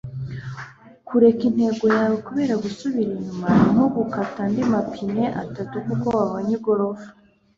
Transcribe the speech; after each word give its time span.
kureka 1.07 1.41
intego 1.49 1.85
yawe 1.97 2.15
kubera 2.27 2.53
gusubira 2.63 3.09
inyuma 3.17 3.47
ni 3.59 3.67
nko 3.73 3.85
gukata 3.95 4.39
andi 4.45 4.61
mapine 4.71 5.23
atatu 5.43 5.75
kuko 5.87 6.07
wabonye 6.17 6.53
igorofa 6.57 7.09